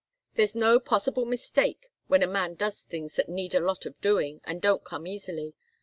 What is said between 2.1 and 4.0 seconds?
a man does things that need a lot